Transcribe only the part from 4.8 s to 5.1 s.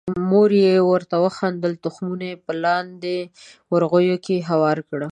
کړل.